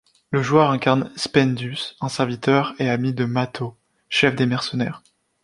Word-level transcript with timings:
Le 0.31 0.41
joueur 0.41 0.71
incarne 0.71 1.11
Spendius, 1.15 1.95
un 2.01 2.09
serviteur 2.09 2.73
et 2.79 2.89
ami 2.89 3.13
de 3.13 3.25
Mathô, 3.25 3.77
chef 4.09 4.33
des 4.33 4.47
mercenaires. 4.47 5.03